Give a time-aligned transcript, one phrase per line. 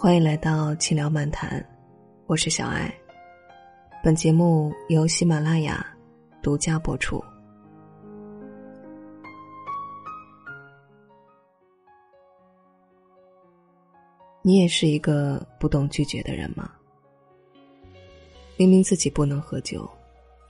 [0.00, 1.60] 欢迎来到轻聊漫谈，
[2.28, 2.88] 我是小爱。
[4.00, 5.84] 本节目由喜马拉雅
[6.40, 7.20] 独家播出。
[14.40, 16.70] 你也是一个不懂拒绝的人吗？
[18.56, 19.90] 明明自己不能喝酒，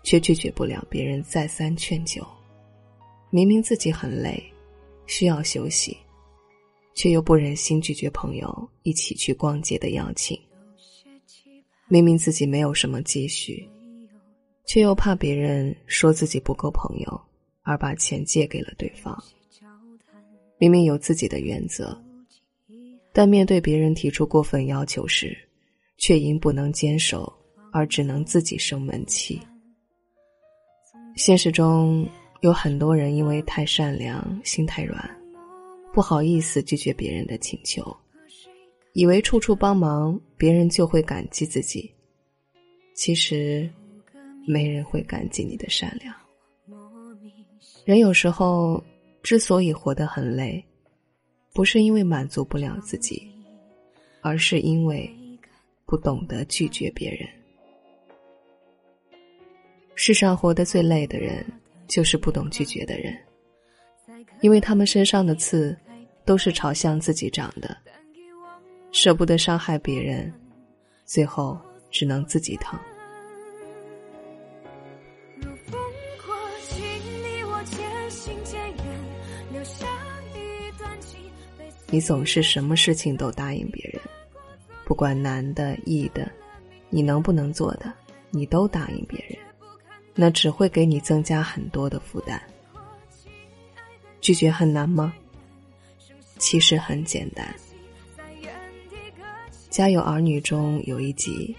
[0.02, 2.22] 却拒绝不了别人再三劝酒；
[3.30, 4.44] 明明自己很累，
[5.06, 5.96] 需要休息。
[6.98, 10.36] 却又不忍心拒绝朋友一起去逛街的邀请。
[11.86, 13.68] 明明自己没有什么积蓄，
[14.66, 17.20] 却又怕别人说自己不够朋友，
[17.62, 19.16] 而把钱借给了对方。
[20.58, 21.96] 明明有自己的原则，
[23.12, 25.38] 但面对别人提出过分要求时，
[25.98, 27.32] 却因不能坚守
[27.70, 29.40] 而只能自己生闷气。
[31.14, 32.04] 现实中
[32.40, 35.17] 有很多人因为太善良，心太软。
[35.98, 37.84] 不好意思拒绝别人的请求，
[38.92, 41.92] 以为处处帮忙别人就会感激自己。
[42.94, 43.68] 其实，
[44.46, 46.14] 没人会感激你的善良。
[47.84, 48.80] 人有时候
[49.24, 50.64] 之所以活得很累，
[51.52, 53.28] 不是因为满足不了自己，
[54.20, 55.12] 而是因为
[55.84, 57.28] 不懂得拒绝别人。
[59.96, 61.44] 世上活得最累的人，
[61.88, 63.18] 就是不懂拒绝的人，
[64.42, 65.76] 因为他们身上的刺。
[66.28, 67.74] 都是朝向自己长的，
[68.92, 70.30] 舍不得伤害别人，
[71.06, 71.58] 最后
[71.90, 72.78] 只能自己疼。
[81.86, 83.98] 你总是什么事情都答应别人，
[84.84, 86.30] 不管难的易的，
[86.90, 87.90] 你能不能做的，
[88.28, 89.38] 你都答应别人，
[90.14, 92.38] 那只会给你增加很多的负担。
[94.20, 95.14] 拒绝很难吗？
[96.38, 97.54] 其实很简单。
[99.70, 101.54] 《家有儿女》中有一集，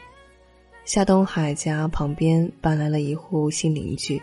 [0.83, 4.21] 夏东海家旁边搬来了一户新邻居，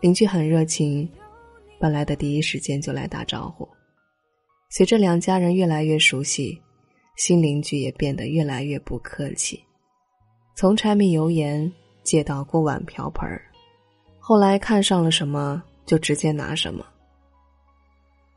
[0.00, 1.08] 邻居很热情，
[1.78, 3.66] 搬来的第一时间就来打招呼。
[4.70, 6.60] 随着两家人越来越熟悉，
[7.16, 9.62] 新邻居也变得越来越不客气，
[10.56, 11.72] 从柴米油盐
[12.02, 13.40] 借到锅碗瓢盆儿，
[14.18, 16.84] 后来看上了什么就直接拿什么。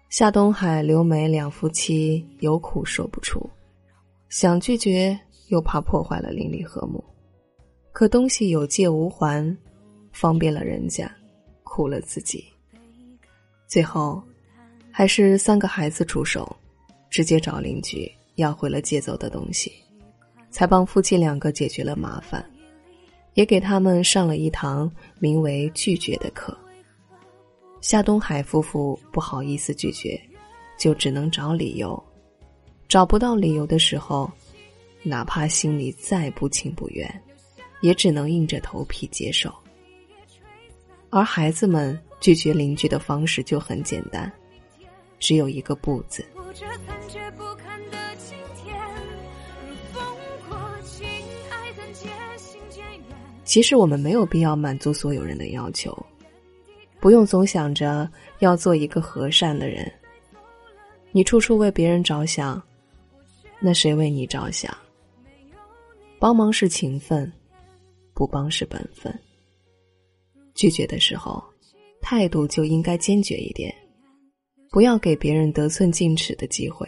[0.09, 3.47] 夏东海、刘梅两夫妻有苦说不出，
[4.27, 5.17] 想拒绝
[5.49, 7.03] 又怕破坏了邻里和睦，
[7.91, 9.55] 可东西有借无还，
[10.11, 11.15] 方便了人家，
[11.63, 12.43] 苦了自己。
[13.67, 14.19] 最后，
[14.89, 16.57] 还是三个孩子出手，
[17.11, 19.71] 直接找邻居要回了借走的东西，
[20.49, 22.43] 才帮夫妻两个解决了麻烦，
[23.35, 26.57] 也给他们上了一堂名为拒绝的课。
[27.81, 30.19] 夏东海夫妇不好意思拒绝，
[30.77, 32.01] 就只能找理由。
[32.87, 34.29] 找不到理由的时候，
[35.03, 37.23] 哪怕心里再不情不愿，
[37.81, 39.53] 也只能硬着头皮接受。
[41.09, 44.31] 而孩子们拒绝邻居的方式就很简单，
[45.19, 46.25] 只有一个“不”字。
[53.45, 55.97] 其实我们没有必要满足所有人的要求。
[56.99, 59.89] 不用总想着要做一个和善的人。
[61.11, 62.61] 你处处为别人着想，
[63.59, 64.75] 那谁为你着想？
[66.19, 67.31] 帮忙是情分，
[68.13, 69.17] 不帮是本分。
[70.53, 71.41] 拒绝的时候，
[72.01, 73.73] 态度就应该坚决一点，
[74.69, 76.85] 不要给别人得寸进尺的机会。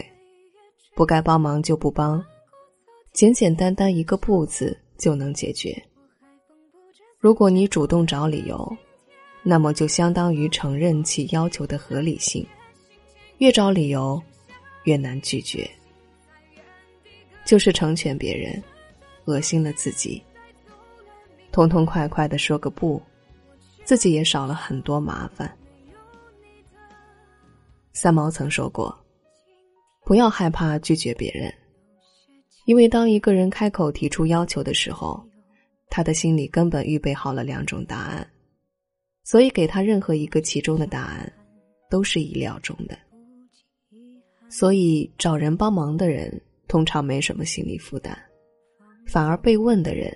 [0.94, 2.24] 不该帮忙就不帮，
[3.14, 5.82] 简简单单一个“不”字就能解决。
[7.18, 8.78] 如果你主动找理由。
[9.44, 12.46] 那么就相当于承认其要求的合理性，
[13.40, 14.22] 越找理由，
[14.84, 15.70] 越难拒绝。
[17.44, 18.62] 就是成全别人，
[19.26, 20.22] 恶心了自己。
[21.52, 23.02] 痛痛快快的说个不，
[23.84, 25.52] 自己也少了很多麻烦。
[27.94, 28.96] 三毛曾说过
[30.06, 31.52] ：“不要害怕拒绝别人，
[32.66, 35.22] 因为当一个人开口提出要求的时候，
[35.90, 38.26] 他的心里根本预备好了两种答案。”
[39.24, 41.32] 所以，给他任何一个其中的答案，
[41.90, 42.98] 都是意料中的。
[44.50, 48.18] 所以，找人帮忙的人通常没什么心理负担，
[49.06, 50.16] 反而被问的人，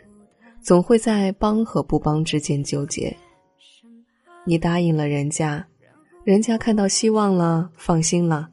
[0.62, 3.16] 总会在帮和不帮之间纠结。
[4.46, 5.66] 你答应了人家，
[6.24, 8.50] 人家看到希望了，放心了，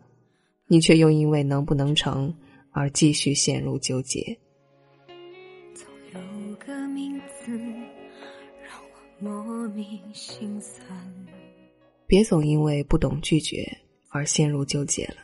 [0.66, 2.32] 你却又因为能不能成
[2.70, 4.38] 而继续陷入纠结。
[5.74, 7.58] 总有个名字
[9.22, 10.84] 莫名心酸。
[12.08, 13.64] 别总因为不懂拒绝
[14.08, 15.18] 而陷入纠结了。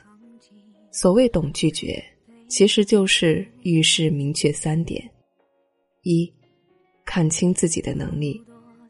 [0.92, 2.00] 所谓懂拒绝，
[2.46, 5.02] 其实就是遇事明确三点：
[6.02, 6.32] 一，
[7.04, 8.40] 看清自己的能力，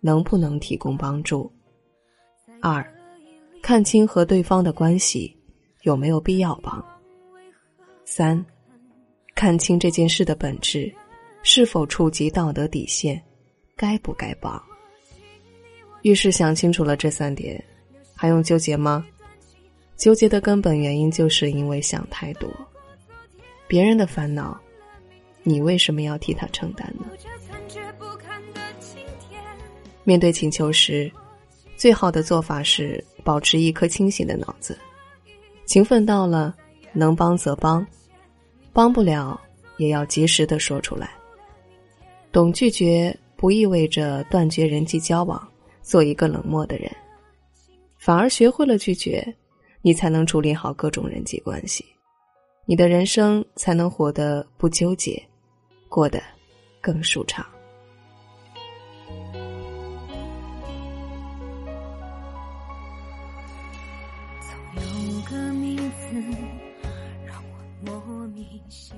[0.02, 1.50] 能不能提供帮助；
[2.60, 2.86] 二，
[3.62, 5.34] 看清和对方的关系，
[5.84, 6.84] 有没有必要帮；
[8.04, 8.44] 三，
[9.34, 10.94] 看清这件事的本质，
[11.42, 13.20] 是否触及道德底线，
[13.74, 14.62] 该不该帮。
[16.08, 17.62] 遇事想清楚了这三点，
[18.14, 19.04] 还用纠结吗？
[19.98, 22.48] 纠结的根本原因就是因为想太多。
[23.66, 24.58] 别人的烦恼，
[25.42, 27.04] 你为什么要替他承担呢？
[30.02, 31.12] 面对请求时，
[31.76, 34.78] 最好的做法是保持一颗清醒的脑子。
[35.66, 36.56] 情分到了，
[36.94, 37.86] 能帮则帮，
[38.72, 39.38] 帮不了
[39.76, 41.10] 也要及时的说出来。
[42.32, 45.46] 懂拒绝不意味着断绝人际交往，
[45.88, 46.94] 做一个冷漠的人，
[47.96, 49.34] 反而学会了拒绝，
[49.80, 51.82] 你才能处理好各种人际关系。
[52.66, 55.18] 你的人生才能活得不纠结，
[55.88, 56.22] 过得
[56.78, 57.46] 更舒畅。
[64.74, 64.82] 有
[65.30, 66.20] 个名字
[67.24, 68.94] 让我莫名心。